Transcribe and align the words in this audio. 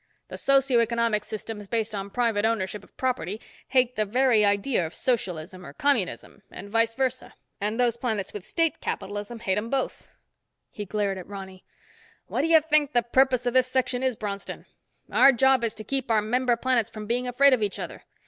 The 0.29 0.37
socio 0.39 0.79
economic 0.79 1.23
systems 1.23 1.67
based 1.67 1.93
on 1.93 2.09
private 2.09 2.43
ownership 2.43 2.83
of 2.83 2.97
property 2.97 3.39
hate 3.67 3.95
the 3.95 4.03
very 4.03 4.43
idea 4.43 4.83
of 4.83 4.95
socialism 4.95 5.63
or 5.63 5.73
communism, 5.73 6.41
and 6.49 6.71
vice 6.71 6.95
versa, 6.95 7.35
and 7.59 7.79
those 7.79 7.97
planets 7.97 8.33
with 8.33 8.43
state 8.43 8.81
capitalism 8.81 9.37
hate 9.41 9.53
them 9.61 9.69
both." 9.69 10.07
He 10.71 10.85
glared 10.85 11.19
at 11.19 11.27
Ronny. 11.27 11.63
"What 12.25 12.41
do 12.41 12.47
you 12.47 12.61
think 12.61 12.93
the 12.93 13.03
purpose 13.03 13.45
of 13.45 13.53
this 13.53 13.67
Section 13.67 14.01
is, 14.01 14.15
Bronston? 14.15 14.65
Our 15.11 15.31
job 15.31 15.63
is 15.63 15.75
to 15.75 15.83
keep 15.83 16.09
our 16.09 16.23
member 16.23 16.55
planets 16.57 16.89
from 16.89 17.05
being 17.05 17.27
afraid 17.27 17.53
of 17.53 17.61
each 17.61 17.77
other. 17.77 18.01